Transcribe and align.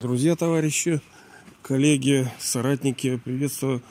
Друзья, 0.00 0.36
товарищи, 0.36 1.00
коллеги, 1.60 2.30
соратники, 2.38 3.16
приветствую. 3.16 3.82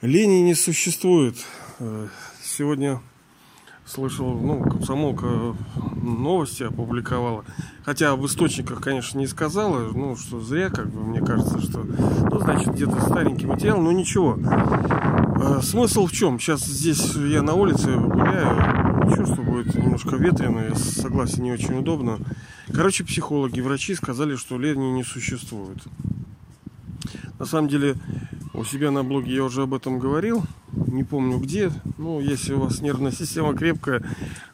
Лени 0.00 0.42
не 0.42 0.54
существует. 0.54 1.34
Э, 1.80 2.06
сегодня 2.40 3.00
слышал, 3.84 4.32
ну, 4.32 4.62
комсомолка 4.62 5.56
новости 6.00 6.62
опубликовала. 6.62 7.44
Хотя 7.84 8.14
в 8.14 8.24
источниках, 8.26 8.80
конечно, 8.80 9.18
не 9.18 9.26
сказала, 9.26 9.90
ну, 9.92 10.14
что 10.14 10.40
зря, 10.40 10.70
как 10.70 10.88
бы, 10.88 11.02
мне 11.02 11.20
кажется, 11.20 11.60
что, 11.60 11.82
ну, 11.82 12.38
значит, 12.38 12.72
где-то 12.72 13.00
старенький 13.00 13.46
материал, 13.46 13.80
но 13.80 13.90
ничего. 13.90 14.38
Э, 14.38 15.60
смысл 15.62 16.06
в 16.06 16.12
чем? 16.12 16.38
Сейчас 16.38 16.64
здесь 16.64 17.12
я 17.16 17.42
на 17.42 17.54
улице 17.54 17.96
гуляю, 17.96 18.83
что 19.10 19.42
будет 19.42 19.74
немножко 19.74 20.16
ветрено, 20.16 20.60
я 20.60 20.74
согласен, 20.74 21.42
не 21.42 21.52
очень 21.52 21.78
удобно. 21.78 22.18
Короче, 22.72 23.04
психологи, 23.04 23.60
врачи 23.60 23.94
сказали, 23.94 24.36
что 24.36 24.58
лени 24.58 24.90
не 24.92 25.04
существует. 25.04 25.78
На 27.38 27.46
самом 27.46 27.68
деле, 27.68 27.96
у 28.54 28.64
себя 28.64 28.90
на 28.90 29.02
блоге 29.02 29.34
я 29.34 29.44
уже 29.44 29.62
об 29.62 29.74
этом 29.74 29.98
говорил. 29.98 30.44
Не 30.72 31.04
помню 31.04 31.38
где. 31.38 31.72
Ну, 31.98 32.20
если 32.20 32.54
у 32.54 32.60
вас 32.60 32.80
нервная 32.80 33.12
система 33.18 33.54
крепкая, 33.54 34.02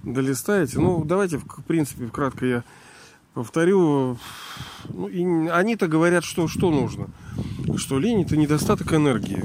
долистаете. 0.03 0.81
Ну, 0.81 1.05
давайте, 1.05 1.39
в 1.39 1.65
принципе, 1.67 2.07
вкратко 2.07 2.47
я 2.47 2.65
повторю. 3.35 4.19
Ну, 4.89 5.09
и 5.09 5.49
они-то 5.49 5.87
говорят, 5.87 6.25
что, 6.25 6.49
что 6.49 6.71
нужно. 6.71 7.09
Что 7.77 7.99
лень– 7.99 8.23
это 8.25 8.37
недостаток 8.37 8.93
энергии. 8.93 9.45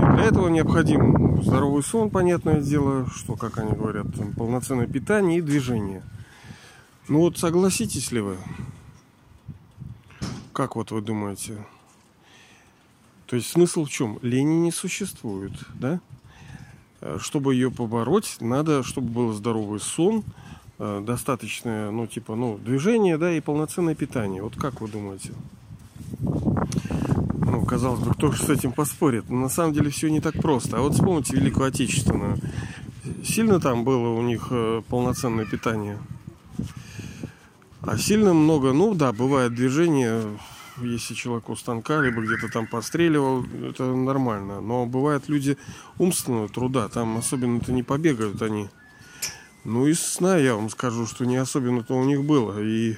Для 0.00 0.24
этого 0.24 0.48
необходим 0.48 1.42
здоровый 1.42 1.82
сон, 1.82 2.10
понятное 2.10 2.60
дело, 2.60 3.06
что, 3.14 3.36
как 3.36 3.58
они 3.58 3.72
говорят, 3.72 4.06
там, 4.16 4.32
полноценное 4.32 4.86
питание 4.86 5.38
и 5.38 5.42
движение– 5.42 6.02
ну 7.08 7.18
вот 7.18 7.36
согласитесь 7.36 8.12
ли 8.12 8.20
вы? 8.20 8.36
Как 10.52 10.76
вот 10.76 10.92
вы 10.92 11.02
думаете? 11.02 11.58
То 13.26 13.34
есть 13.34 13.50
смысл 13.50 13.84
в 13.84 13.90
чем? 13.90 14.18
Лени 14.22 14.54
не 14.54 14.70
существует, 14.70 15.52
да? 15.74 16.00
Э, 17.00 17.18
чтобы 17.20 17.54
ее 17.54 17.72
побороть, 17.72 18.36
надо, 18.40 18.84
чтобы 18.84 19.08
был 19.08 19.32
здоровый 19.32 19.80
сон, 19.80 20.22
э, 20.78 21.02
достаточное, 21.04 21.90
ну, 21.90 22.06
типа, 22.06 22.36
ну, 22.36 22.56
движение, 22.56 23.18
да, 23.18 23.32
и 23.32 23.40
полноценное 23.40 23.96
питание. 23.96 24.42
Вот 24.42 24.54
как 24.54 24.80
вы 24.80 24.88
думаете? 24.88 25.32
Ну, 27.52 27.66
казалось 27.66 28.00
бы, 28.00 28.14
кто 28.14 28.32
же 28.32 28.42
с 28.42 28.48
этим 28.48 28.72
поспорит? 28.72 29.28
Но 29.28 29.36
на 29.36 29.48
самом 29.50 29.74
деле 29.74 29.90
все 29.90 30.08
не 30.08 30.22
так 30.22 30.32
просто. 30.40 30.78
А 30.78 30.80
вот 30.80 30.94
вспомните 30.94 31.36
Великую 31.36 31.66
Отечественную. 31.66 32.38
Сильно 33.22 33.60
там 33.60 33.84
было 33.84 34.08
у 34.08 34.22
них 34.22 34.46
э, 34.50 34.80
полноценное 34.88 35.44
питание? 35.44 35.98
А 37.82 37.98
сильно 37.98 38.32
много, 38.32 38.72
ну 38.72 38.94
да, 38.94 39.12
бывает 39.12 39.54
движение, 39.54 40.22
если 40.80 41.12
человек 41.12 41.50
у 41.50 41.56
станка, 41.56 42.00
либо 42.00 42.22
где-то 42.22 42.48
там 42.50 42.66
постреливал, 42.66 43.44
это 43.68 43.84
нормально. 43.84 44.62
Но 44.62 44.86
бывают 44.86 45.28
люди 45.28 45.58
умственного 45.98 46.48
труда, 46.48 46.88
там 46.88 47.18
особенно-то 47.18 47.70
не 47.70 47.82
побегают 47.82 48.40
они. 48.40 48.70
Ну 49.64 49.86
и 49.86 49.92
сна 49.92 50.38
я 50.38 50.54
вам 50.54 50.70
скажу, 50.70 51.06
что 51.06 51.26
не 51.26 51.36
особенно-то 51.36 51.94
у 51.94 52.04
них 52.04 52.24
было. 52.24 52.58
И 52.62 52.96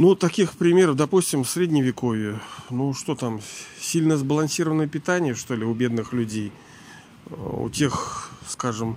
ну, 0.00 0.14
таких 0.14 0.52
примеров, 0.52 0.96
допустим, 0.96 1.44
в 1.44 1.50
средневековье, 1.50 2.40
ну 2.70 2.94
что 2.94 3.14
там, 3.14 3.38
сильно 3.78 4.16
сбалансированное 4.16 4.88
питание, 4.88 5.34
что 5.34 5.54
ли, 5.54 5.62
у 5.62 5.74
бедных 5.74 6.14
людей, 6.14 6.52
у 7.28 7.68
тех, 7.68 8.30
скажем, 8.48 8.96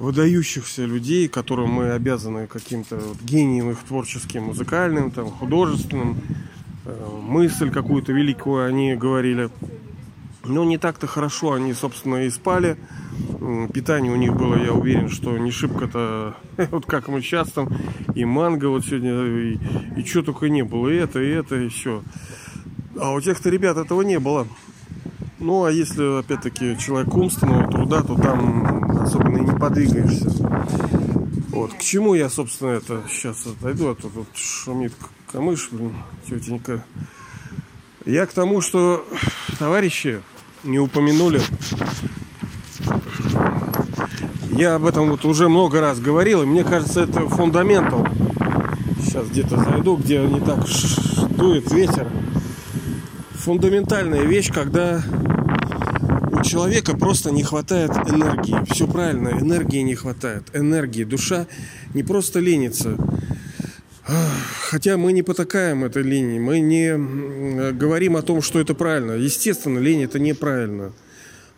выдающихся 0.00 0.86
людей, 0.86 1.28
которым 1.28 1.70
мы 1.70 1.92
обязаны 1.92 2.48
каким-то 2.48 2.96
вот 2.96 3.20
гением 3.20 3.70
их 3.70 3.78
творческим, 3.84 4.46
музыкальным, 4.46 5.12
там, 5.12 5.30
художественным, 5.30 6.18
э, 6.84 7.08
мысль 7.22 7.70
какую-то 7.70 8.12
великую 8.12 8.66
они 8.66 8.96
говорили. 8.96 9.50
Но 10.42 10.64
не 10.64 10.78
так-то 10.78 11.06
хорошо 11.06 11.52
они, 11.52 11.74
собственно, 11.74 12.24
и 12.24 12.30
спали. 12.30 12.76
Питание 13.72 14.12
у 14.12 14.16
них 14.16 14.34
было, 14.34 14.56
я 14.56 14.72
уверен, 14.72 15.10
что 15.10 15.36
не 15.36 15.50
шибко-то, 15.50 16.36
вот 16.70 16.86
как 16.86 17.08
мы 17.08 17.20
сейчас 17.20 17.50
там, 17.50 17.68
и 18.14 18.24
манго 18.24 18.66
вот 18.66 18.84
сегодня, 18.84 19.22
и, 19.22 19.58
и 20.00 20.04
что 20.04 20.22
только 20.22 20.48
не 20.48 20.62
было, 20.62 20.88
и 20.88 20.96
это, 20.96 21.20
и 21.20 21.28
это, 21.28 21.56
и 21.56 21.68
все. 21.68 22.02
А 22.98 23.12
у 23.12 23.20
тех-то 23.20 23.50
ребят 23.50 23.76
этого 23.76 24.02
не 24.02 24.18
было. 24.18 24.46
Ну, 25.40 25.64
а 25.64 25.70
если, 25.72 26.20
опять-таки, 26.20 26.78
человек 26.78 27.14
умственного 27.14 27.70
труда, 27.70 28.02
то 28.02 28.14
там 28.14 29.02
особенно 29.02 29.36
и 29.36 29.40
не 29.40 29.58
подвигаешься. 29.58 30.30
Вот. 31.50 31.74
К 31.74 31.80
чему 31.80 32.14
я, 32.14 32.30
собственно, 32.30 32.70
это 32.70 33.02
сейчас 33.10 33.46
отойду, 33.46 33.88
а 33.88 33.94
то 33.94 34.08
тут 34.08 34.28
шумит 34.34 34.92
камыш, 35.30 35.68
блин, 35.70 35.94
тетенька. 36.26 36.84
Я 38.06 38.26
к 38.26 38.32
тому, 38.32 38.60
что 38.60 39.06
товарищи 39.58 40.22
не 40.62 40.78
упомянули. 40.78 41.40
Я 44.56 44.76
об 44.76 44.86
этом 44.86 45.10
вот 45.10 45.24
уже 45.24 45.48
много 45.48 45.80
раз 45.80 45.98
говорил, 45.98 46.42
и 46.42 46.46
мне 46.46 46.62
кажется, 46.62 47.02
это 47.02 47.28
фундаментал. 47.28 48.06
Сейчас 49.04 49.28
где-то 49.28 49.56
зайду, 49.56 49.96
где 49.96 50.20
не 50.20 50.40
так 50.40 50.64
дует 51.36 51.72
ветер. 51.72 52.08
Фундаментальная 53.32 54.22
вещь, 54.22 54.52
когда 54.52 55.02
человека 56.44 56.96
просто 56.96 57.32
не 57.32 57.42
хватает 57.42 57.90
энергии. 57.90 58.64
Все 58.72 58.86
правильно, 58.86 59.30
энергии 59.30 59.80
не 59.80 59.96
хватает. 59.96 60.44
Энергии. 60.52 61.02
Душа 61.02 61.46
не 61.92 62.04
просто 62.04 62.38
ленится. 62.38 62.96
Хотя 64.70 64.96
мы 64.96 65.12
не 65.12 65.22
потакаем 65.22 65.82
этой 65.84 66.02
линии, 66.02 66.38
мы 66.38 66.60
не 66.60 67.72
говорим 67.72 68.16
о 68.16 68.22
том, 68.22 68.40
что 68.40 68.60
это 68.60 68.74
правильно. 68.74 69.12
Естественно, 69.12 69.78
лень 69.78 70.04
это 70.04 70.18
неправильно. 70.18 70.92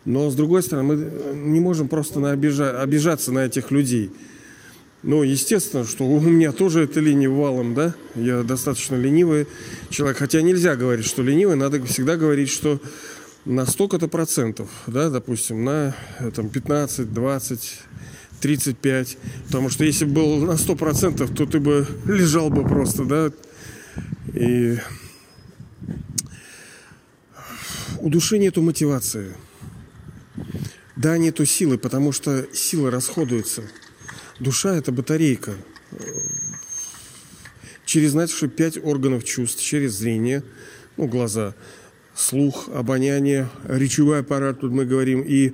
Но 0.07 0.29
с 0.29 0.35
другой 0.35 0.63
стороны, 0.63 0.95
мы 0.95 1.33
не 1.35 1.59
можем 1.59 1.89
просто 1.89 2.21
на 2.21 2.31
обижа... 2.31 2.81
обижаться 2.81 3.33
на 3.33 3.39
этих 3.39 3.71
людей. 3.71 4.09
Ну, 5.03 5.21
естественно, 5.21 5.83
что 5.83 6.05
у 6.05 6.21
меня 6.21 6.53
тоже 6.53 6.83
это 6.83 7.01
линия 7.01 7.29
валом, 7.29 7.73
да? 7.73 7.93
Я 8.15 8.43
достаточно 8.43 8.95
ленивый 8.95 9.47
человек. 9.89 10.17
Хотя 10.19 10.41
нельзя 10.41 10.77
говорить, 10.77 11.05
что 11.05 11.23
ленивый, 11.23 11.57
надо 11.57 11.83
всегда 11.83 12.15
говорить, 12.15 12.49
что 12.49 12.79
на 13.43 13.65
столько-то 13.65 14.07
процентов, 14.07 14.69
да, 14.87 15.09
допустим, 15.09 15.65
на 15.65 15.93
там, 16.33 16.47
15, 16.47 17.13
20, 17.13 17.79
35. 18.39 19.17
Потому 19.47 19.69
что 19.69 19.83
если 19.83 20.05
бы 20.05 20.13
был 20.13 20.37
на 20.37 20.55
100 20.55 20.75
процентов, 20.77 21.35
то 21.35 21.45
ты 21.45 21.59
бы 21.59 21.85
лежал 22.05 22.49
бы 22.49 22.63
просто, 22.63 23.03
да. 23.03 23.31
И 24.33 24.77
у 27.99 28.09
души 28.09 28.37
нету 28.37 28.61
мотивации. 28.61 29.33
Да, 30.97 31.17
нету 31.17 31.45
силы, 31.45 31.77
потому 31.77 32.11
что 32.11 32.47
сила 32.53 32.91
расходуется. 32.91 33.63
Душа– 34.39 34.75
это 34.77 34.91
батарейка. 34.91 35.53
Через, 37.85 38.11
знаете, 38.11 38.47
пять 38.49 38.77
органов 38.83 39.23
чувств, 39.23 39.61
через 39.61 39.93
зрение, 39.93 40.43
ну, 40.97 41.07
глаза– 41.07 41.55
слух, 42.17 42.69
обоняние, 42.73 43.49
речевой 43.67 44.19
аппарат, 44.19 44.59
тут 44.61 44.71
мы 44.71 44.85
говорим, 44.85 45.21
и 45.21 45.53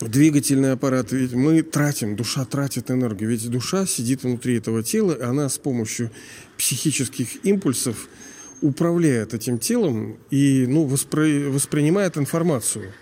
двигательный 0.00 0.72
аппарат. 0.72 1.12
Ведь 1.12 1.32
мы 1.32 1.62
тратим, 1.62 2.16
душа 2.16 2.44
тратит 2.44 2.90
энергию. 2.90 3.30
Ведь 3.30 3.48
душа 3.50 3.86
сидит 3.86 4.22
внутри 4.22 4.58
этого 4.58 4.82
тела, 4.82 5.12
и 5.12 5.22
она 5.22 5.48
с 5.48 5.58
помощью 5.58 6.10
психических 6.56 7.44
импульсов 7.44 8.08
управляет 8.60 9.34
этим 9.34 9.58
телом 9.58 10.18
и 10.30 10.66
ну, 10.68 10.84
воспри... 10.84 11.46
воспринимает 11.46 12.16
информацию. 12.16 12.92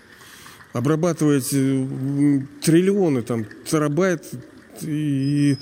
Обрабатывает 0.73 1.45
э, 1.53 2.41
триллионы, 2.61 3.21
там, 3.21 3.45
терабайт 3.65 4.25
и 4.81 5.57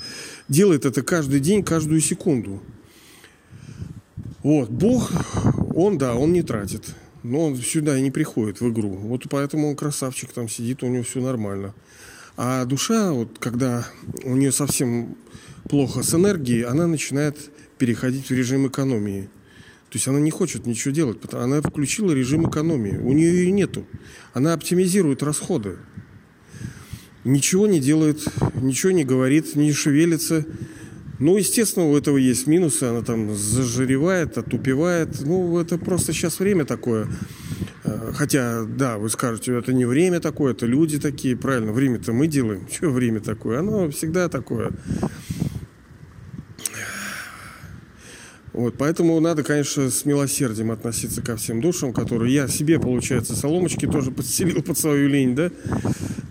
делает 0.48 0.84
это 0.84 1.02
каждый 1.02 1.40
день, 1.40 1.64
каждую 1.64 2.00
секунду. 2.00 2.62
Вот, 4.42 4.70
Бог, 4.70 5.10
он, 5.74 5.98
да, 5.98 6.14
он 6.14 6.32
не 6.32 6.42
тратит. 6.42 6.94
Но 7.22 7.46
он 7.46 7.56
сюда 7.56 7.98
и 7.98 8.02
не 8.02 8.10
приходит 8.10 8.60
в 8.60 8.70
игру. 8.70 8.90
Вот 8.90 9.24
поэтому 9.28 9.68
он 9.68 9.76
красавчик 9.76 10.32
там 10.32 10.48
сидит, 10.48 10.82
у 10.82 10.86
него 10.86 11.02
все 11.02 11.20
нормально. 11.20 11.74
А 12.36 12.64
душа, 12.64 13.12
вот 13.12 13.38
когда 13.38 13.86
у 14.24 14.36
нее 14.36 14.52
совсем 14.52 15.16
плохо 15.68 16.02
с 16.02 16.14
энергией, 16.14 16.62
она 16.62 16.86
начинает 16.86 17.36
переходить 17.76 18.28
в 18.28 18.30
режим 18.30 18.66
экономии. 18.66 19.28
То 19.90 19.96
есть 19.96 20.06
она 20.06 20.20
не 20.20 20.30
хочет 20.30 20.66
ничего 20.66 20.94
делать, 20.94 21.18
она 21.32 21.60
включила 21.60 22.12
режим 22.12 22.48
экономии. 22.48 22.96
У 22.96 23.12
нее 23.12 23.44
ее 23.44 23.50
нету. 23.50 23.86
Она 24.32 24.52
оптимизирует 24.52 25.24
расходы. 25.24 25.78
Ничего 27.24 27.66
не 27.66 27.80
делает, 27.80 28.24
ничего 28.54 28.92
не 28.92 29.04
говорит, 29.04 29.56
не 29.56 29.72
шевелится. 29.72 30.46
Ну, 31.18 31.36
естественно, 31.36 31.86
у 31.86 31.96
этого 31.96 32.18
есть 32.18 32.46
минусы. 32.46 32.84
Она 32.84 33.02
там 33.02 33.34
зажиревает, 33.34 34.38
отупевает. 34.38 35.20
Ну, 35.22 35.58
это 35.58 35.76
просто 35.76 36.12
сейчас 36.12 36.38
время 36.38 36.64
такое. 36.64 37.08
Э, 37.84 38.12
хотя, 38.14 38.64
да, 38.64 38.96
вы 38.96 39.10
скажете, 39.10 39.58
это 39.58 39.72
не 39.72 39.84
время 39.84 40.20
такое, 40.20 40.52
это 40.52 40.66
люди 40.66 41.00
такие. 41.00 41.36
Правильно, 41.36 41.72
время-то 41.72 42.12
мы 42.12 42.28
делаем. 42.28 42.66
Что 42.72 42.90
время 42.90 43.18
такое? 43.20 43.58
Оно 43.58 43.90
всегда 43.90 44.28
такое. 44.28 44.70
Вот, 48.52 48.74
поэтому 48.76 49.18
надо, 49.20 49.44
конечно, 49.44 49.90
с 49.90 50.04
милосердием 50.04 50.72
относиться 50.72 51.22
ко 51.22 51.36
всем 51.36 51.60
душам, 51.60 51.92
которые 51.92 52.34
я 52.34 52.48
себе, 52.48 52.80
получается, 52.80 53.36
соломочки 53.36 53.86
тоже 53.86 54.10
подселил 54.10 54.62
под 54.62 54.76
свою 54.76 55.08
лень, 55.08 55.34
да? 55.34 55.50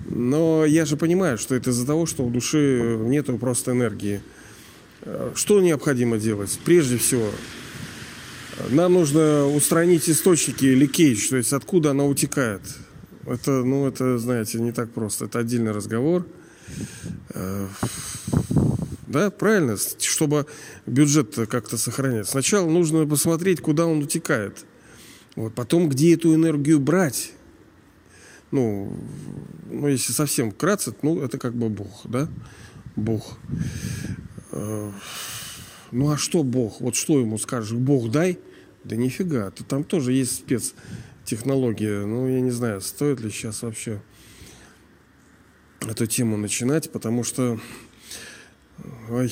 Но 0.09 0.65
я 0.65 0.85
же 0.85 0.97
понимаю, 0.97 1.37
что 1.37 1.55
это 1.55 1.69
из-за 1.69 1.85
того, 1.85 2.05
что 2.05 2.25
у 2.25 2.29
души 2.29 2.97
нету 3.01 3.37
просто 3.37 3.71
энергии. 3.71 4.21
Что 5.33 5.61
необходимо 5.61 6.17
делать? 6.17 6.59
Прежде 6.65 6.97
всего, 6.97 7.29
нам 8.69 8.93
нужно 8.93 9.47
устранить 9.47 10.09
источники 10.09 10.65
ликейдж, 10.65 11.29
то 11.29 11.37
есть 11.37 11.53
откуда 11.53 11.91
она 11.91 12.03
утекает. 12.03 12.61
Это, 13.25 13.63
ну, 13.63 13.87
это, 13.87 14.17
знаете, 14.17 14.59
не 14.59 14.71
так 14.73 14.91
просто. 14.91 15.25
Это 15.25 15.39
отдельный 15.39 15.71
разговор. 15.71 16.25
Да, 19.09 19.31
правильно, 19.31 19.75
чтобы 19.75 20.45
бюджет 20.85 21.35
как-то 21.49 21.79
сохранять. 21.79 22.27
Сначала 22.27 22.69
нужно 22.69 23.07
посмотреть, 23.07 23.59
куда 23.59 23.87
он 23.87 24.03
утекает. 24.03 24.65
Вот, 25.35 25.55
потом, 25.55 25.89
где 25.89 26.13
эту 26.13 26.33
энергию 26.35 26.79
брать. 26.79 27.33
Ну, 28.51 28.95
ну, 29.67 29.87
если 29.87 30.13
совсем 30.13 30.51
вкратце, 30.51 30.93
ну, 31.01 31.21
это 31.21 31.39
как 31.39 31.55
бы 31.55 31.69
Бог, 31.69 32.01
да? 32.05 32.29
Бог. 32.95 33.39
Э, 34.51 34.91
ну, 35.91 36.11
а 36.11 36.17
что 36.17 36.43
Бог? 36.43 36.79
Вот 36.79 36.95
что 36.95 37.19
ему 37.19 37.39
скажешь? 37.39 37.71
Бог 37.71 38.11
дай? 38.11 38.37
Да 38.83 38.95
нифига. 38.95 39.49
То 39.49 39.63
там 39.63 39.83
тоже 39.83 40.13
есть 40.13 40.35
спецтехнология. 40.35 42.05
Ну, 42.05 42.27
я 42.27 42.41
не 42.41 42.51
знаю, 42.51 42.81
стоит 42.81 43.21
ли 43.21 43.31
сейчас 43.31 43.63
вообще 43.63 44.03
эту 45.81 46.05
тему 46.05 46.37
начинать, 46.37 46.91
потому 46.91 47.23
что 47.23 47.59
Ой, 49.09 49.31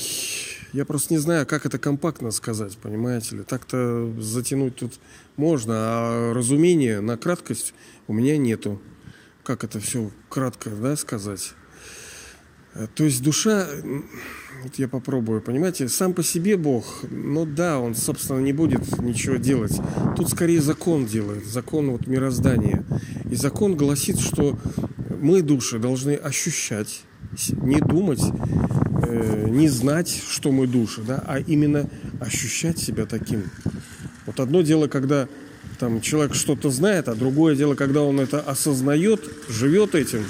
я 0.73 0.85
просто 0.85 1.13
не 1.13 1.19
знаю, 1.19 1.45
как 1.45 1.65
это 1.65 1.79
компактно 1.79 2.31
сказать, 2.31 2.77
понимаете 2.77 3.38
ли. 3.38 3.44
Так-то 3.44 4.11
затянуть 4.19 4.75
тут 4.75 4.99
можно, 5.35 5.73
а 5.75 6.33
разумения 6.33 7.01
на 7.01 7.17
краткость 7.17 7.73
у 8.07 8.13
меня 8.13 8.38
нету. 8.38 8.81
Как 9.44 9.63
это 9.63 9.79
все 9.79 10.11
кратко, 10.29 10.69
да, 10.69 10.95
сказать? 10.97 11.53
Э, 12.73 12.88
то 12.94 13.03
есть 13.03 13.23
душа, 13.23 13.67
вот 14.63 14.75
я 14.75 14.88
попробую, 14.88 15.41
понимаете, 15.41 15.88
сам 15.88 16.13
по 16.13 16.23
себе 16.23 16.57
Бог, 16.57 17.03
ну 17.09 17.45
да, 17.45 17.79
он, 17.79 17.95
собственно, 17.95 18.39
не 18.39 18.53
будет 18.53 18.99
ничего 18.99 19.38
делать. 19.38 19.79
Тут 20.15 20.29
скорее 20.29 20.61
закон 20.61 21.05
делает, 21.05 21.45
закон 21.45 21.91
вот 21.91 22.07
мироздания. 22.07 22.83
И 23.29 23.35
закон 23.35 23.75
гласит, 23.75 24.19
что 24.19 24.59
мы, 25.21 25.41
души, 25.41 25.79
должны 25.79 26.15
ощущать, 26.15 27.01
не 27.61 27.79
думать, 27.79 28.21
э, 29.07 29.50
не 29.50 29.69
знать, 29.69 30.21
что 30.30 30.51
мы 30.51 30.68
души, 30.68 31.01
да, 31.01 31.24
а 31.25 31.39
именно 31.39 31.89
ощущать 32.19 32.77
себя 32.80 33.06
таким. 33.06 33.44
Вот 34.25 34.39
одно 34.39 34.62
дело, 34.62 34.88
когда 34.88 35.27
там 35.80 36.01
человек 36.01 36.33
что-то 36.33 36.69
знает, 36.69 37.07
а 37.07 37.15
другое 37.15 37.56
дело, 37.56 37.75
когда 37.75 38.01
он 38.01 38.19
это 38.19 38.39
осознает, 38.39 39.21
живет 39.48 39.95
этим. 39.95 40.25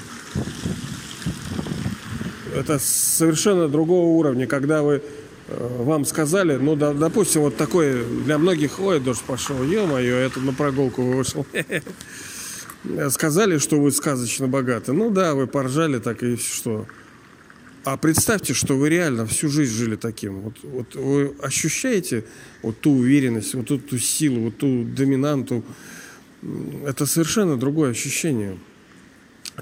Это 2.55 2.79
совершенно 2.79 3.67
другого 3.67 4.17
уровня, 4.17 4.47
когда 4.47 4.81
вы 4.81 5.01
э, 5.47 5.83
вам 5.83 6.05
сказали, 6.05 6.57
ну, 6.57 6.75
да, 6.75 6.93
допустим, 6.93 7.41
вот 7.41 7.55
такой 7.55 8.03
для 8.25 8.37
многих, 8.37 8.79
ой, 8.79 8.99
дождь 8.99 9.23
пошел, 9.23 9.63
ё-моё, 9.63 10.15
это 10.15 10.39
на 10.39 10.53
прогулку 10.53 11.03
вышел. 11.03 11.45
Сказали, 13.09 13.57
что 13.57 13.79
вы 13.79 13.91
сказочно 13.91 14.47
богаты. 14.47 14.93
Ну 14.93 15.09
да, 15.09 15.35
вы 15.35 15.47
поржали 15.47 15.99
так 15.99 16.23
и 16.23 16.37
что. 16.37 16.85
А 17.89 17.95
представьте, 17.95 18.53
что 18.53 18.75
вы 18.75 18.89
реально 18.89 19.25
всю 19.25 19.47
жизнь 19.47 19.73
жили 19.73 19.95
таким. 19.95 20.41
Вот, 20.41 20.55
вот 20.61 20.95
вы 20.95 21.33
ощущаете 21.41 22.25
вот 22.61 22.81
ту 22.81 22.91
уверенность, 22.91 23.53
вот 23.53 23.67
ту, 23.67 23.97
силу, 23.97 24.41
вот 24.41 24.57
ту 24.57 24.83
доминанту. 24.83 25.63
Это 26.85 27.05
совершенно 27.05 27.55
другое 27.55 27.91
ощущение. 27.91 28.57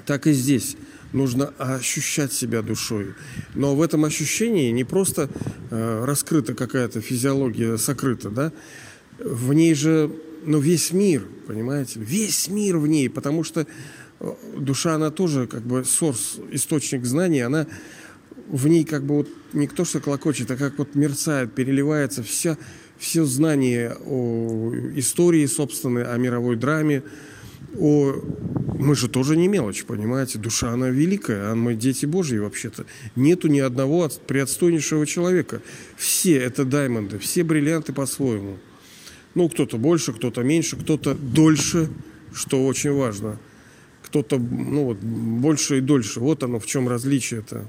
Так 0.06 0.26
и 0.26 0.32
здесь. 0.32 0.76
Нужно 1.12 1.52
ощущать 1.56 2.32
себя 2.32 2.62
душой. 2.62 3.14
Но 3.54 3.76
в 3.76 3.80
этом 3.80 4.04
ощущении 4.04 4.72
не 4.72 4.82
просто 4.82 5.30
э, 5.70 6.04
раскрыта 6.04 6.54
какая-то 6.54 7.00
физиология, 7.00 7.76
сокрыта, 7.78 8.30
да? 8.30 8.52
В 9.20 9.52
ней 9.52 9.74
же 9.74 10.10
ну, 10.44 10.58
весь 10.58 10.90
мир, 10.92 11.28
понимаете? 11.46 12.00
Весь 12.00 12.48
мир 12.48 12.78
в 12.78 12.88
ней, 12.88 13.08
потому 13.08 13.44
что 13.44 13.68
э, 14.18 14.34
душа, 14.58 14.96
она 14.96 15.12
тоже 15.12 15.46
как 15.46 15.62
бы 15.62 15.84
сорс, 15.84 16.40
источник 16.50 17.04
знаний, 17.04 17.42
она 17.42 17.68
в 18.48 18.68
ней 18.68 18.84
как 18.84 19.04
бы 19.04 19.16
вот 19.16 19.28
не 19.52 19.66
то, 19.66 19.84
что 19.84 20.00
клокочет, 20.00 20.50
а 20.50 20.56
как 20.56 20.78
вот 20.78 20.94
мерцает, 20.94 21.54
переливается 21.54 22.22
вся, 22.22 22.56
все 22.98 23.24
знание 23.24 23.96
о 24.06 24.72
истории 24.94 25.46
собственной, 25.46 26.04
о 26.04 26.16
мировой 26.16 26.56
драме, 26.56 27.02
о... 27.78 28.14
Мы 28.78 28.94
же 28.94 29.08
тоже 29.08 29.38
не 29.38 29.48
мелочь, 29.48 29.84
понимаете? 29.86 30.38
Душа, 30.38 30.70
она 30.70 30.90
великая, 30.90 31.50
а 31.50 31.54
мы 31.54 31.74
дети 31.74 32.04
Божьи 32.04 32.36
вообще-то. 32.36 32.84
Нету 33.16 33.48
ни 33.48 33.58
одного 33.58 34.10
преотстойнейшего 34.26 35.06
человека. 35.06 35.62
Все 35.96 36.36
это 36.36 36.66
даймонды, 36.66 37.18
все 37.18 37.42
бриллианты 37.42 37.94
по-своему. 37.94 38.58
Ну, 39.34 39.48
кто-то 39.48 39.78
больше, 39.78 40.12
кто-то 40.12 40.42
меньше, 40.42 40.76
кто-то 40.76 41.14
дольше, 41.14 41.88
что 42.34 42.66
очень 42.66 42.92
важно. 42.92 43.38
Кто-то, 44.02 44.38
ну 44.38 44.84
вот, 44.84 44.98
больше 44.98 45.78
и 45.78 45.80
дольше. 45.80 46.20
Вот 46.20 46.42
оно 46.42 46.60
в 46.60 46.66
чем 46.66 46.86
различие-то. 46.86 47.66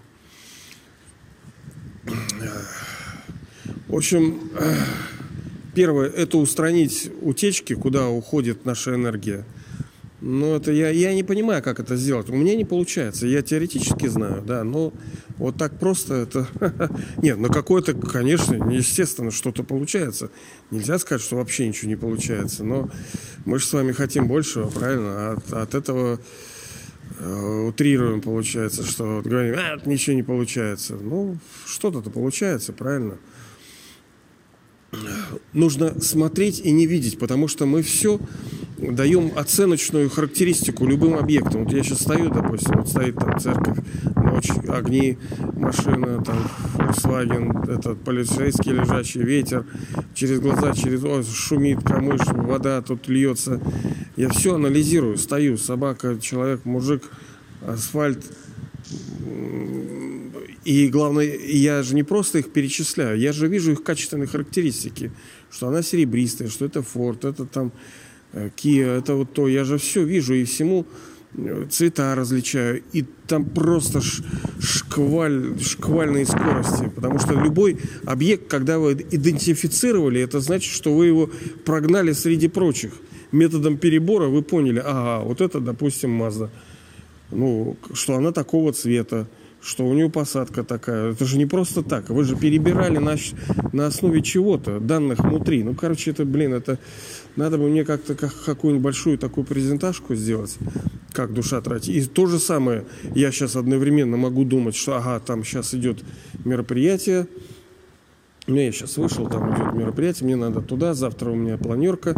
В 3.87 3.95
общем, 3.95 4.39
первое– 5.73 6.09
это 6.17 6.37
устранить 6.37 7.11
утечки, 7.21 7.73
куда 7.73 8.09
уходит 8.09 8.65
наша 8.65 8.95
энергия. 8.95 9.45
Но 10.19 10.55
это 10.55 10.71
я, 10.71 10.89
я 10.89 11.13
не 11.13 11.23
понимаю, 11.23 11.61
как 11.61 11.79
это 11.79 11.95
сделать. 11.95 12.27
У 12.29 12.35
меня 12.35 12.55
не 12.55 12.65
получается. 12.65 13.27
Я 13.27 13.43
теоретически 13.43 14.07
знаю, 14.07 14.41
да, 14.41 14.63
но 14.63 14.91
вот 15.37 15.57
так 15.57 15.77
просто 15.79 16.15
это... 16.15 16.47
Нет, 17.21 17.37
ну 17.37 17.49
какое-то, 17.49 17.93
конечно, 17.93 18.55
естественно, 18.71 19.29
что-то 19.29 19.63
получается. 19.63 20.31
Нельзя 20.71 20.97
сказать, 20.97 21.21
что 21.21 21.35
вообще 21.35 21.67
ничего 21.67 21.89
не 21.89 21.95
получается. 21.95 22.63
Но 22.63 22.89
мы 23.45 23.59
же 23.59 23.67
с 23.67 23.73
вами 23.73 23.91
хотим 23.91 24.27
большего, 24.27 24.69
правильно? 24.69 25.33
От, 25.33 25.53
от 25.53 25.75
этого 25.75 26.19
Э, 27.19 27.67
утрируем, 27.67 28.21
получается, 28.21 28.83
что 28.83 29.21
говорим, 29.23 29.55
а, 29.57 29.77
ничего 29.85 30.15
не 30.15 30.23
получается. 30.23 30.95
Ну, 30.95 31.37
что-то-то 31.65 32.09
получается, 32.09 32.73
правильно? 32.73 33.17
Нужно 35.53 35.99
смотреть 36.01 36.61
и 36.61 36.71
не 36.71 36.85
видеть, 36.85 37.19
потому 37.19 37.47
что 37.47 37.65
мы 37.65 37.81
все 37.81 38.19
даем 38.77 39.31
оценочную 39.35 40.09
характеристику 40.09 40.85
любым 40.85 41.15
объектам. 41.15 41.63
Вот 41.63 41.73
я 41.73 41.83
сейчас 41.83 42.01
стою, 42.01 42.29
допустим, 42.29 42.75
вот 42.77 42.87
стоит 42.87 43.15
там 43.15 43.39
церковь, 43.39 43.79
ночь, 44.15 44.49
огни, 44.69 45.17
машина, 45.53 46.23
там, 46.23 46.37
Volkswagen, 46.75 47.69
этот 47.69 47.99
полицейский 48.01 48.71
лежачий, 48.71 49.19
ветер, 49.19 49.65
через 50.13 50.39
глаза, 50.39 50.73
через 50.73 51.03
о, 51.03 51.23
шумит 51.23 51.83
камыш, 51.83 52.21
вода 52.27 52.81
тут 52.81 53.07
льется. 53.07 53.59
Я 54.15 54.29
все 54.29 54.55
анализирую, 54.55 55.17
стою, 55.17 55.57
собака, 55.57 56.17
человек, 56.21 56.63
мужик, 56.65 57.03
асфальт. 57.65 58.23
И 60.67 60.89
главное, 60.89 61.37
я 61.47 61.83
же 61.83 61.95
не 61.95 62.03
просто 62.03 62.39
их 62.39 62.51
перечисляю, 62.51 63.19
я 63.19 63.31
же 63.31 63.47
вижу 63.47 63.71
их 63.71 63.83
качественные 63.83 64.27
характеристики, 64.27 65.11
что 65.49 65.67
она 65.67 65.81
серебристая, 65.81 66.49
что 66.49 66.65
это 66.65 66.79
Ford, 66.79 67.27
это 67.27 67.45
там 67.45 67.71
Э, 68.33 68.49
Kia, 68.55 68.97
это 68.99 69.15
вот 69.15 69.33
то. 69.33 69.47
Я 69.47 69.63
же 69.63 69.77
все 69.77 70.03
вижу 70.03 70.33
и 70.33 70.43
всему 70.43 70.85
э, 71.35 71.65
цвета 71.69 72.15
различаю. 72.15 72.83
И 72.93 73.05
там 73.27 73.45
просто 73.45 74.01
шкваль, 74.59 75.59
шквальные 75.59 76.25
скорости. 76.25 76.91
Потому 76.95 77.19
что 77.19 77.33
любой 77.33 77.77
объект, 78.05 78.47
когда 78.47 78.79
вы 78.79 78.93
идентифицировали, 78.93 80.21
это 80.21 80.39
значит, 80.39 80.73
что 80.73 80.95
вы 80.95 81.07
его 81.07 81.29
прогнали 81.65 82.13
среди 82.13 82.47
прочих. 82.47 82.93
Методом 83.31 83.77
перебора 83.77 84.27
вы 84.27 84.41
поняли, 84.41 84.81
ага, 84.83 85.23
вот 85.23 85.41
это, 85.41 85.59
допустим, 85.59 86.21
Mazda. 86.21 86.49
Ну, 87.29 87.75
что 87.93 88.15
она 88.15 88.31
такого 88.31 88.71
цвета 88.71 89.27
что 89.67 89.85
у 89.85 89.93
нее 89.93 90.09
посадка 90.09 90.63
такая. 90.63 91.11
Это 91.11 91.25
же 91.25 91.37
не 91.37 91.45
просто 91.45 91.83
так. 91.83 92.09
Вы 92.09 92.23
же 92.23 92.37
перебирали 92.37 92.99
на, 92.99 93.17
на 93.73 93.87
основе 93.87 94.21
чего-то, 94.21 94.79
данных 94.79 95.19
внутри. 95.19 95.61
Ну, 95.61 95.75
короче, 95.75 96.11
это, 96.11 96.23
блин, 96.23 96.53
это 96.53 96.79
надо 97.35 97.57
бы 97.57 97.67
мне 97.67 97.83
как-то 97.83 98.15
как, 98.15 98.33
какую-нибудь 98.45 98.81
большую 98.83 99.17
такую 99.17 99.45
презентажку 99.45 100.15
сделать, 100.15 100.55
как 101.11 101.33
душа 101.33 101.59
тратить. 101.59 101.89
И 101.89 102.01
то 102.05 102.27
же 102.27 102.39
самое, 102.39 102.85
я 103.13 103.29
сейчас 103.33 103.57
одновременно 103.57 104.15
могу 104.15 104.45
думать, 104.45 104.75
что 104.75 104.95
ага, 104.95 105.19
там 105.19 105.43
сейчас 105.43 105.73
идет 105.73 105.97
мероприятие, 106.45 107.27
ну, 108.47 108.55
я 108.55 108.71
сейчас 108.71 108.95
вышел, 108.95 109.27
там 109.27 109.53
идет 109.53 109.73
мероприятие, 109.73 110.27
мне 110.27 110.37
надо 110.37 110.61
туда, 110.61 110.93
завтра 110.93 111.31
у 111.31 111.35
меня 111.35 111.57
планерка. 111.57 112.15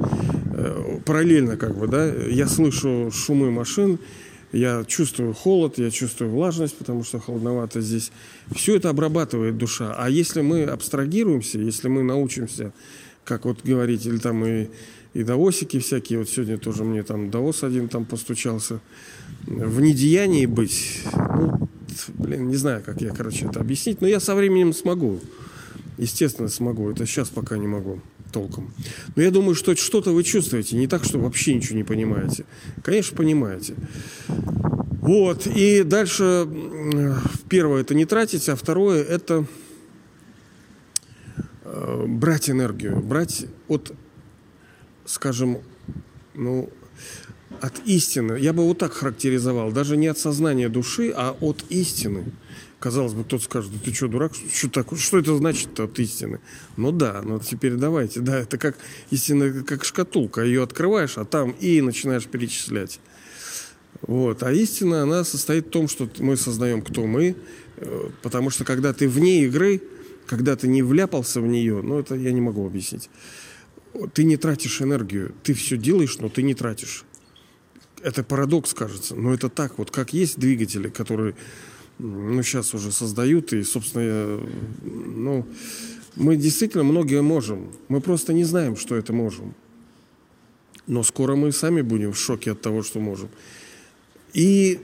Э, 0.53 0.99
параллельно, 1.03 1.57
как 1.57 1.75
бы, 1.75 1.87
да, 1.87 2.05
я 2.05 2.47
слышу 2.47 3.09
шумы 3.11 3.49
машин, 3.49 3.97
я 4.51 4.83
чувствую 4.85 5.33
холод, 5.33 5.77
я 5.77 5.91
чувствую 5.91 6.31
влажность, 6.31 6.75
потому 6.77 7.03
что 7.03 7.19
холодновато 7.19 7.81
здесь. 7.81 8.11
Все 8.55 8.75
это 8.75 8.89
обрабатывает 8.89 9.57
душа. 9.57 9.93
А 9.97 10.09
если 10.09 10.41
мы 10.41 10.63
абстрагируемся, 10.63 11.59
если 11.59 11.87
мы 11.87 12.03
научимся, 12.03 12.73
как 13.23 13.45
вот 13.45 13.63
говорить, 13.63 14.05
или 14.05 14.17
там 14.17 14.45
и, 14.45 14.69
и 15.13 15.23
даосики 15.23 15.79
всякие, 15.79 16.19
вот 16.19 16.29
сегодня 16.29 16.57
тоже 16.57 16.83
мне 16.83 17.03
там 17.03 17.29
даос 17.29 17.63
один 17.63 17.89
там 17.89 18.05
постучался, 18.05 18.79
в 19.45 19.81
недеянии 19.81 20.45
быть, 20.45 21.03
ну, 21.13 21.69
блин, 22.15 22.47
не 22.47 22.55
знаю, 22.55 22.81
как 22.83 23.01
я, 23.01 23.11
короче, 23.11 23.45
это 23.45 23.59
объяснить, 23.59 24.01
но 24.01 24.07
я 24.07 24.19
со 24.19 24.35
временем 24.35 24.73
смогу. 24.73 25.19
Естественно, 25.97 26.47
смогу. 26.47 26.89
Это 26.89 27.05
сейчас 27.05 27.29
пока 27.29 27.57
не 27.57 27.67
могу 27.67 27.99
толком. 28.31 28.73
Но 29.15 29.21
я 29.21 29.31
думаю, 29.31 29.55
что 29.55 29.75
что-то 29.75 30.11
вы 30.11 30.23
чувствуете. 30.23 30.77
Не 30.77 30.87
так, 30.87 31.03
что 31.03 31.19
вообще 31.19 31.53
ничего 31.53 31.77
не 31.77 31.83
понимаете. 31.83 32.45
Конечно, 32.83 33.17
понимаете. 33.17 33.75
Вот. 35.01 35.47
И 35.47 35.83
дальше 35.83 36.47
первое 37.49 37.81
это 37.81 37.95
не 37.95 38.05
тратить, 38.05 38.47
а 38.49 38.55
второе 38.55 39.03
это 39.03 39.45
э, 41.63 42.05
брать 42.07 42.49
энергию. 42.49 43.01
Брать 43.01 43.45
от, 43.67 43.93
скажем, 45.05 45.59
ну, 46.35 46.69
от 47.61 47.79
истины. 47.85 48.37
Я 48.39 48.53
бы 48.53 48.63
вот 48.63 48.77
так 48.77 48.93
характеризовал. 48.93 49.71
Даже 49.71 49.97
не 49.97 50.07
от 50.07 50.17
сознания 50.17 50.69
души, 50.69 51.11
а 51.15 51.35
от 51.39 51.63
истины. 51.69 52.25
Казалось 52.79 53.13
бы, 53.13 53.25
кто-то 53.25 53.43
скажет, 53.43 53.71
ты 53.83 53.93
что, 53.93 54.07
дурак? 54.07 54.31
Что, 54.53 54.69
такое? 54.69 54.97
что 54.97 55.19
это 55.19 55.35
значит 55.35 55.77
от 55.81 55.99
истины? 55.99 56.39
Ну 56.77 56.93
да, 56.93 57.21
ну 57.23 57.39
теперь 57.39 57.73
давайте. 57.73 58.21
Да, 58.21 58.39
это 58.39 58.57
как 58.57 58.77
истина, 59.11 59.63
как 59.63 59.83
шкатулка. 59.83 60.43
Ее 60.43 60.63
открываешь, 60.63 61.17
а 61.17 61.25
там 61.25 61.51
и 61.51 61.81
начинаешь 61.81 62.25
перечислять. 62.25 63.01
Вот. 64.01 64.43
А 64.43 64.53
истина, 64.53 65.03
она 65.03 65.25
состоит 65.25 65.67
в 65.67 65.69
том, 65.71 65.89
что 65.89 66.09
мы 66.19 66.37
сознаем, 66.37 66.81
кто 66.81 67.05
мы. 67.05 67.35
Э, 67.77 68.09
потому 68.21 68.49
что 68.49 68.63
когда 68.63 68.93
ты 68.93 69.09
вне 69.09 69.43
игры, 69.43 69.81
когда 70.25 70.55
ты 70.55 70.69
не 70.69 70.81
вляпался 70.81 71.41
в 71.41 71.47
нее, 71.47 71.81
ну 71.81 71.99
это 71.99 72.15
я 72.15 72.31
не 72.31 72.39
могу 72.39 72.65
объяснить. 72.65 73.09
Ты 74.13 74.23
не 74.23 74.37
тратишь 74.37 74.81
энергию. 74.81 75.35
Ты 75.43 75.53
все 75.53 75.75
делаешь, 75.75 76.17
но 76.19 76.29
ты 76.29 76.43
не 76.43 76.53
тратишь. 76.53 77.03
Это 78.01 78.23
парадокс, 78.23 78.73
кажется. 78.73 79.15
Но 79.15 79.33
это 79.33 79.49
так. 79.49 79.77
Вот 79.77 79.91
как 79.91 80.13
есть 80.13 80.39
двигатели, 80.39 80.87
которые 80.87 81.35
ну, 81.99 82.41
сейчас 82.43 82.73
уже 82.73 82.91
создают, 82.91 83.53
и, 83.53 83.63
собственно, 83.63 84.39
ну, 84.83 85.45
мы 86.15 86.37
действительно 86.37 86.83
многие 86.83 87.21
можем. 87.21 87.71
Мы 87.89 88.01
просто 88.01 88.33
не 88.33 88.45
знаем, 88.45 88.75
что 88.77 88.95
это 88.95 89.13
можем. 89.13 89.53
Но 90.87 91.03
скоро 91.03 91.35
мы 91.35 91.51
сами 91.51 91.81
будем 91.81 92.13
в 92.13 92.17
шоке 92.17 92.51
от 92.51 92.61
того, 92.61 92.83
что 92.83 92.99
можем. 92.99 93.29
И, 94.33 94.79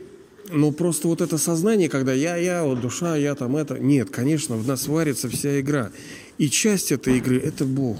ну, 0.51 0.71
просто 0.71 1.07
вот 1.07 1.21
это 1.21 1.37
сознание, 1.37 1.89
когда 1.89 2.13
я, 2.13 2.35
я, 2.35 2.63
вот 2.63 2.81
душа, 2.81 3.15
я 3.15 3.33
там 3.35 3.55
это. 3.55 3.79
Нет, 3.79 4.09
конечно, 4.09 4.55
в 4.55 4.67
нас 4.67 4.87
варится 4.87 5.29
вся 5.29 5.59
игра. 5.59 5.91
И 6.37 6.49
часть 6.49 6.91
этой 6.91 7.17
игры– 7.17 7.39
это 7.43 7.65
Бог. 7.65 7.97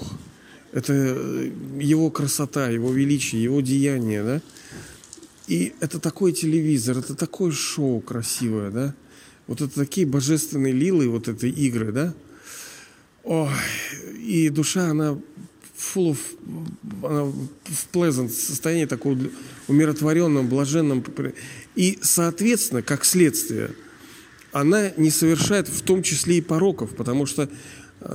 Это 0.71 0.93
Его 1.79 2.11
красота, 2.11 2.69
Его 2.69 2.91
величие, 2.91 3.41
Его 3.41 3.61
деяние, 3.61 4.23
да? 4.23 4.41
И 5.47 5.73
это 5.79 5.99
такой 5.99 6.33
телевизор, 6.33 6.97
это 6.97 7.15
такое 7.15 7.51
шоу 7.51 8.01
красивое, 8.01 8.71
да? 8.71 8.95
Вот 9.47 9.61
это 9.61 9.73
такие 9.73 10.07
божественные 10.07 10.73
лилы, 10.73 11.07
вот 11.07 11.27
этой 11.27 11.49
игры, 11.49 11.91
да? 11.91 12.13
Ой, 13.23 13.49
и 14.19 14.49
душа, 14.49 14.89
она 14.89 15.17
full 15.77 16.11
of, 16.11 16.17
она 17.03 17.25
в 17.25 17.87
pleasant 17.91 18.29
состоянии, 18.29 18.85
такого 18.85 19.17
умиротворенном, 19.67 20.47
блаженном. 20.47 21.03
И, 21.75 21.99
соответственно, 22.01 22.81
как 22.81 23.05
следствие, 23.05 23.71
она 24.51 24.91
не 24.97 25.11
совершает 25.11 25.67
в 25.67 25.81
том 25.81 26.01
числе 26.01 26.37
и 26.37 26.41
пороков, 26.41 26.95
потому 26.95 27.25
что 27.25 27.49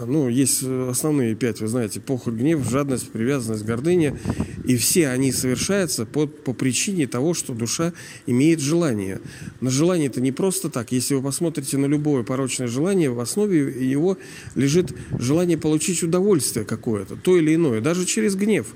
ну, 0.07 0.29
есть 0.29 0.63
основные 0.63 1.35
пять, 1.35 1.61
вы 1.61 1.67
знаете, 1.67 2.01
похоть, 2.01 2.35
гнев, 2.35 2.69
жадность, 2.69 3.11
привязанность, 3.11 3.65
гордыня. 3.65 4.17
И 4.65 4.77
все 4.77 5.09
они 5.09 5.33
совершаются 5.33 6.07
по, 6.07 6.27
по 6.27 6.53
причине 6.53 7.07
того, 7.07 7.35
что 7.35 7.55
душа 7.55 7.93
имеет 8.27 8.61
желание. 8.61 9.21
Но 9.61 9.71
желание 9.71 10.07
это 10.09 10.21
не 10.21 10.33
просто 10.33 10.69
так. 10.71 10.93
Если 10.93 11.15
вы 11.15 11.23
посмотрите 11.23 11.77
на 11.77 11.87
любое 11.87 12.23
порочное 12.23 12.69
желание, 12.69 13.11
в 13.11 13.21
основе 13.21 13.59
его 13.59 14.17
лежит 14.55 14.95
желание 15.19 15.59
получить 15.59 16.03
удовольствие 16.03 16.65
какое-то, 16.65 17.17
то 17.17 17.37
или 17.37 17.55
иное, 17.55 17.81
даже 17.81 18.05
через 18.05 18.37
гнев. 18.37 18.69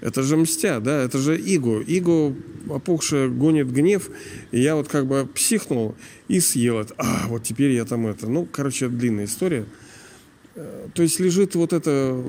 Это 0.00 0.22
же 0.22 0.36
мстя, 0.36 0.80
да, 0.80 1.02
это 1.02 1.18
же 1.18 1.38
иго. 1.38 1.80
Иго 1.80 2.34
опухшее 2.70 3.28
гонит 3.28 3.70
гнев, 3.70 4.08
и 4.50 4.60
я 4.60 4.76
вот 4.76 4.88
как 4.88 5.06
бы 5.06 5.28
психнул 5.34 5.94
и 6.28 6.40
съел 6.40 6.78
это. 6.78 6.94
А, 6.96 7.26
вот 7.28 7.42
теперь 7.42 7.72
я 7.72 7.84
там 7.84 8.06
это. 8.06 8.28
Ну, 8.28 8.48
короче, 8.50 8.88
длинная 8.88 9.26
история. 9.26 9.66
То 10.54 11.02
есть 11.02 11.18
лежит 11.18 11.54
вот 11.56 11.72
это 11.72 12.22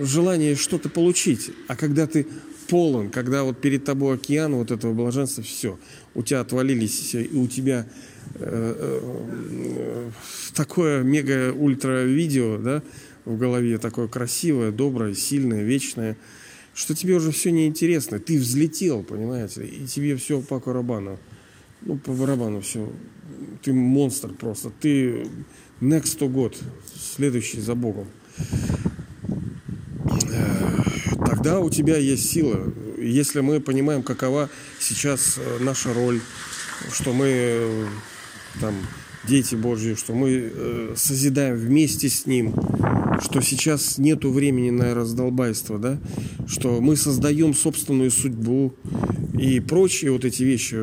желание 0.00 0.54
что-то 0.54 0.88
получить. 0.88 1.50
А 1.66 1.74
когда 1.74 2.06
ты 2.06 2.26
полон, 2.68 3.10
когда 3.10 3.42
вот 3.42 3.60
перед 3.60 3.84
тобой 3.84 4.14
океан 4.14 4.54
вот 4.54 4.70
этого 4.70 4.92
блаженства, 4.94 5.42
все, 5.42 5.78
у 6.14 6.22
тебя 6.22 6.40
отвалились, 6.40 7.14
и 7.14 7.36
у 7.36 7.46
тебя 7.46 7.86
э, 8.36 9.00
э, 9.00 10.10
такое 10.54 11.02
мега-ультра 11.02 12.04
видео, 12.04 12.58
да, 12.58 12.82
в 13.24 13.38
голове, 13.38 13.78
такое 13.78 14.08
красивое, 14.08 14.70
доброе, 14.70 15.14
сильное, 15.14 15.62
вечное, 15.62 16.16
что 16.74 16.94
тебе 16.94 17.16
уже 17.16 17.30
все 17.30 17.50
неинтересно. 17.50 18.18
Ты 18.18 18.38
взлетел, 18.38 19.02
понимаете, 19.02 19.64
и 19.64 19.86
тебе 19.86 20.16
все 20.16 20.40
по 20.40 20.58
барабану. 20.58 21.18
Ну, 21.82 21.98
по 21.98 22.12
барабану 22.12 22.60
все. 22.60 22.90
Ты 23.62 23.72
монстр 23.72 24.32
просто. 24.32 24.70
Ты 24.80 25.26
next 25.84 26.18
to 26.18 26.32
God 26.32 26.56
следующий 27.16 27.60
за 27.60 27.74
Богом, 27.74 28.06
тогда 31.26 31.60
у 31.60 31.70
тебя 31.70 31.96
есть 31.98 32.30
сила. 32.30 32.72
Если 32.98 33.40
мы 33.40 33.60
понимаем, 33.60 34.02
какова 34.02 34.48
сейчас 34.80 35.36
э, 35.36 35.58
наша 35.60 35.92
роль, 35.92 36.20
что 36.90 37.12
мы 37.12 37.26
э, 37.28 37.86
там 38.60 38.74
дети 39.28 39.54
Божьи, 39.54 39.94
что 39.94 40.14
мы 40.14 40.50
э, 40.52 40.94
созидаем 40.96 41.56
вместе 41.56 42.08
с 42.08 42.24
Ним, 42.24 42.54
что 43.20 43.42
сейчас 43.42 43.98
нету 43.98 44.30
времени 44.30 44.70
на 44.70 44.94
раздолбайство, 44.94 45.78
да, 45.78 45.98
что 46.46 46.80
мы 46.80 46.96
создаем 46.96 47.54
собственную 47.54 48.10
судьбу 48.10 48.74
и 49.38 49.58
прочие 49.58 50.12
вот 50.12 50.24
эти 50.24 50.44
вещи, 50.44 50.78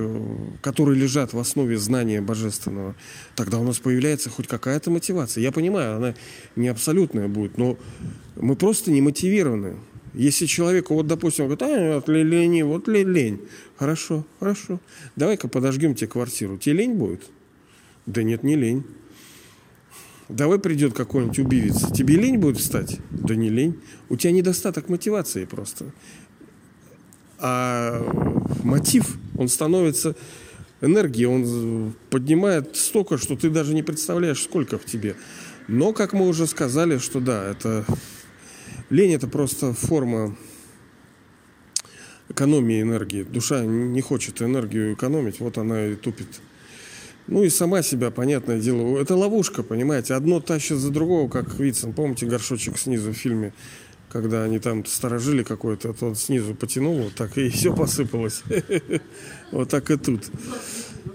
которые 0.61 0.99
лежат 0.99 1.33
в 1.33 1.39
основе 1.39 1.77
знания 1.77 2.21
божественного, 2.21 2.95
тогда 3.35 3.59
у 3.59 3.63
нас 3.63 3.79
появляется 3.79 4.29
хоть 4.29 4.47
какая-то 4.47 4.91
мотивация. 4.91 5.41
Я 5.41 5.51
понимаю, 5.51 5.95
она 5.95 6.15
не 6.55 6.67
абсолютная 6.67 7.29
будет, 7.29 7.57
но 7.57 7.77
мы 8.35 8.55
просто 8.55 8.91
не 8.91 9.01
мотивированы. 9.01 9.77
Если 10.13 10.45
человеку, 10.45 10.95
вот, 10.95 11.07
допустим, 11.07 11.45
говорит, 11.45 11.61
а, 11.63 11.95
вот 11.95 12.09
лень, 12.09 12.63
вот 12.63 12.89
лень, 12.89 13.39
хорошо, 13.77 14.25
хорошо, 14.39 14.81
давай-ка 15.15 15.47
подожгем 15.47 15.95
тебе 15.95 16.07
квартиру, 16.07 16.57
тебе 16.57 16.77
лень 16.77 16.95
будет? 16.95 17.21
Да 18.05 18.21
нет, 18.21 18.43
не 18.43 18.55
лень. 18.55 18.83
Давай 20.27 20.59
придет 20.59 20.93
какой-нибудь 20.93 21.39
убивец. 21.39 21.91
Тебе 21.91 22.15
лень 22.15 22.37
будет 22.37 22.57
встать? 22.57 22.99
Да 23.09 23.35
не 23.35 23.49
лень. 23.49 23.79
У 24.07 24.15
тебя 24.15 24.31
недостаток 24.31 24.87
мотивации 24.87 25.43
просто. 25.43 25.91
А 27.43 27.99
мотив, 28.63 29.17
он 29.37 29.49
становится 29.49 30.15
энергией, 30.79 31.25
он 31.25 31.93
поднимает 32.11 32.75
столько, 32.75 33.17
что 33.17 33.35
ты 33.35 33.49
даже 33.49 33.73
не 33.73 33.81
представляешь, 33.81 34.43
сколько 34.43 34.77
в 34.77 34.85
тебе. 34.85 35.15
Но, 35.67 35.91
как 35.91 36.13
мы 36.13 36.27
уже 36.27 36.45
сказали, 36.45 36.99
что 36.99 37.19
да, 37.19 37.43
это 37.49 37.85
лень 38.91 39.13
это 39.13 39.27
просто 39.27 39.73
форма 39.73 40.35
экономии 42.29 42.81
энергии. 42.81 43.23
Душа 43.23 43.63
не 43.63 44.01
хочет 44.01 44.41
энергию 44.41 44.93
экономить, 44.93 45.39
вот 45.39 45.57
она 45.57 45.87
и 45.87 45.95
тупит. 45.95 46.27
Ну 47.27 47.43
и 47.43 47.49
сама 47.49 47.81
себя, 47.81 48.11
понятное 48.11 48.59
дело, 48.59 48.99
это 48.99 49.15
ловушка, 49.15 49.63
понимаете, 49.63 50.13
одно 50.15 50.39
тащит 50.39 50.77
за 50.77 50.89
другого, 50.91 51.29
как 51.29 51.59
Вицин, 51.59 51.93
помните 51.93 52.25
горшочек 52.25 52.77
снизу 52.77 53.11
в 53.11 53.15
фильме, 53.15 53.53
когда 54.11 54.43
они 54.43 54.59
там 54.59 54.85
сторожили 54.85 55.43
какой-то, 55.43 55.93
то 55.93 56.07
он 56.07 56.15
снизу 56.15 56.53
потянул, 56.55 56.95
вот 56.95 57.15
так 57.15 57.37
и 57.37 57.49
все 57.49 57.75
посыпалось. 57.75 58.43
Вот 59.51 59.69
так 59.69 59.91
и 59.91 59.97
тут. 59.97 60.31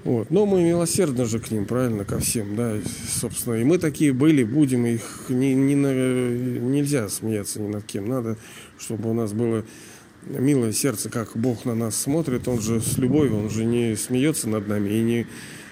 Вот. 0.05 0.31
Но 0.31 0.45
мы 0.45 0.63
милосердны 0.63 1.25
же 1.25 1.39
к 1.39 1.51
ним, 1.51 1.65
правильно, 1.65 2.05
ко 2.05 2.19
всем, 2.19 2.55
да, 2.55 2.75
собственно. 3.09 3.55
И 3.55 3.65
мы 3.65 3.79
такие 3.79 4.13
были, 4.13 4.45
будем, 4.45 4.85
их 4.85 5.03
не, 5.31 5.55
не, 5.55 5.75
нельзя 5.75 7.09
смеяться 7.09 7.63
ни 7.63 7.69
над 7.69 7.85
кем. 7.85 8.09
Надо, 8.09 8.37
чтобы 8.79 9.09
у 9.11 9.15
нас 9.15 9.33
было 9.33 9.65
милое 10.27 10.73
сердце, 10.73 11.09
как 11.09 11.35
Бог 11.35 11.65
на 11.65 11.75
нас 11.75 11.97
смотрит. 11.97 12.47
Он 12.47 12.61
же 12.61 12.83
с 12.83 12.99
любовью, 12.99 13.39
он 13.39 13.49
же 13.49 13.65
не 13.65 13.97
смеется 13.97 14.51
над 14.51 14.69
нами 14.69 14.91
и 14.91 15.01
не 15.01 15.27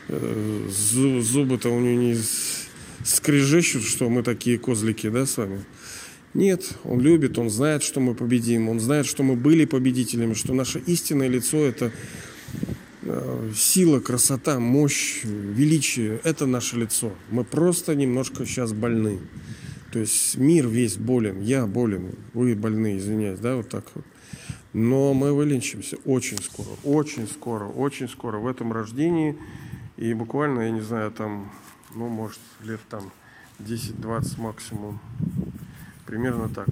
Э, 0.09 0.69
зубы-то 0.69 1.71
у 1.71 1.81
него 1.81 2.01
не 2.01 2.17
скрежещут, 3.05 3.85
что 3.85 4.09
мы 4.11 4.23
такие 4.23 4.59
козлики, 4.59 5.09
да, 5.09 5.25
с 5.25 5.37
вами? 5.37 5.65
Нет, 6.35 6.77
он 6.85 7.01
любит, 7.01 7.39
он 7.39 7.49
знает, 7.49 7.83
что 7.83 8.01
мы 8.01 8.15
победим, 8.15 8.69
он 8.69 8.81
знает, 8.81 9.07
что 9.07 9.23
мы 9.23 9.37
были 9.37 9.65
победителями, 9.65 10.35
что 10.35 10.53
наше 10.53 10.81
истинное 10.81 11.29
лицо 11.29 11.59
это 11.59 11.93
Э, 13.07 13.51
сила, 13.55 14.01
красота, 14.01 14.59
мощь, 14.59 15.25
величие– 15.25 16.21
это 16.25 16.47
наше 16.47 16.79
лицо. 16.79 17.13
Мы 17.31 17.45
просто 17.45 17.95
немножко 17.95 18.47
сейчас 18.47 18.73
больны. 18.73 19.19
То 19.93 19.99
есть 19.99 20.39
мир 20.39 20.67
весь 20.67 20.97
болен, 20.97 21.41
я 21.43 21.67
болен, 21.67 22.15
вы 22.33 22.55
больны, 22.55 22.97
извиняюсь, 22.97 23.39
да, 23.41 23.57
вот 23.57 23.69
так 23.69 23.85
вот. 23.95 24.05
Но 24.73 25.13
мы 25.13 25.35
вылечимся 25.35 25.99
очень 26.07 26.39
скоро, 26.43 26.69
очень 26.83 27.29
скоро, 27.29 27.67
очень 27.67 28.09
скоро 28.09 28.39
в 28.39 28.47
этом 28.47 28.73
рождении. 28.73 29.37
И 29.99 30.15
буквально, 30.15 30.63
я 30.63 30.71
не 30.71 30.81
знаю, 30.81 31.11
там, 31.13 31.53
ну, 31.95 32.09
может, 32.09 32.41
лет 32.63 32.81
там 32.89 33.13
10-20 33.61 34.41
максимум. 34.41 34.99
Примерно 36.07 36.49
так. 36.49 36.69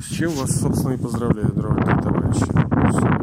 С 0.00 0.06
чем 0.06 0.30
вас, 0.32 0.60
собственно, 0.60 0.92
и 0.92 0.98
поздравляю, 0.98 1.52
дорогие 1.52 2.00
товарищи. 2.02 2.44
Все, 2.90 3.19